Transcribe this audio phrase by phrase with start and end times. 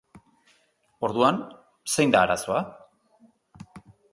[1.09, 1.37] Orduan,
[1.97, 2.65] zein da arazoa?